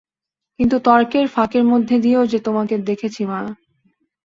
[0.59, 3.39] কিন্তু তর্কের ফাঁকের মধ্যে দিয়েও যে তোমাকে দেখেছি, মা।